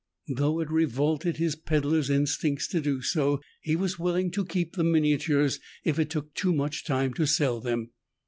Though 0.35 0.59
it 0.61 0.71
revolted 0.71 1.37
his 1.37 1.55
peddler's 1.55 2.09
instincts 2.09 2.67
to 2.69 2.81
do 2.81 3.03
so, 3.03 3.39
he 3.61 3.75
was 3.75 3.99
willing 3.99 4.31
to 4.31 4.43
keep 4.43 4.73
the 4.75 4.83
miniatures 4.83 5.59
if 5.83 5.99
it 5.99 6.09
took 6.09 6.33
too 6.33 6.53
much 6.55 6.83
time 6.83 7.13
to 7.13 7.27
sell 7.27 7.61
them. 7.61 7.91